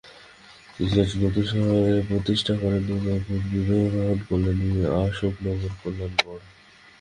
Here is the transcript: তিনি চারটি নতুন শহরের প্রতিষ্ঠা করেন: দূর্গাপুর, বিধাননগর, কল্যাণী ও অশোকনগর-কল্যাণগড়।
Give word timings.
তিনি 0.73 0.89
চারটি 0.93 1.15
নতুন 1.23 1.43
শহরের 1.51 2.01
প্রতিষ্ঠা 2.09 2.53
করেন: 2.61 2.81
দূর্গাপুর, 2.89 3.39
বিধাননগর, 3.51 4.17
কল্যাণী 4.27 4.67
ও 4.77 4.91
অশোকনগর-কল্যাণগড়। 5.01 6.41